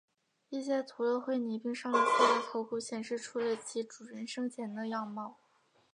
[0.49, 5.37] 一些涂了灰泥并上了色的头骨显示出了其主人生前的样貌。